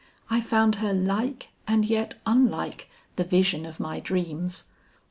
I 0.31 0.41
found 0.41 0.77
her 0.77 0.93
like 0.95 1.49
and 1.67 1.85
yet 1.85 2.15
unlike 2.25 2.89
the 3.17 3.23
vision 3.23 3.67
of 3.67 3.79
my 3.79 3.99
dreams. 3.99 4.63